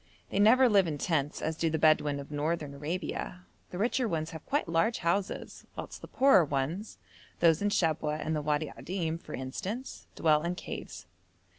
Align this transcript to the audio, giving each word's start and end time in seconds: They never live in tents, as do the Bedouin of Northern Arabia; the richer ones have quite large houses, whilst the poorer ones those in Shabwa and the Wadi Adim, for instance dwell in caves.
They 0.31 0.39
never 0.39 0.67
live 0.67 0.87
in 0.87 0.97
tents, 0.97 1.43
as 1.43 1.55
do 1.55 1.69
the 1.69 1.77
Bedouin 1.77 2.19
of 2.19 2.31
Northern 2.31 2.73
Arabia; 2.73 3.45
the 3.69 3.77
richer 3.77 4.07
ones 4.07 4.31
have 4.31 4.43
quite 4.47 4.67
large 4.67 4.97
houses, 4.97 5.67
whilst 5.75 6.01
the 6.01 6.07
poorer 6.07 6.43
ones 6.43 6.97
those 7.39 7.61
in 7.61 7.69
Shabwa 7.69 8.17
and 8.19 8.35
the 8.35 8.41
Wadi 8.41 8.73
Adim, 8.75 9.19
for 9.21 9.35
instance 9.35 10.07
dwell 10.15 10.41
in 10.41 10.55
caves. 10.55 11.05